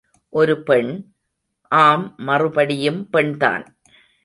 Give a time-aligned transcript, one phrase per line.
[0.33, 0.89] ஒரு பெண்,
[1.71, 3.63] ஆம் மறுபடியும் பெண் தான்.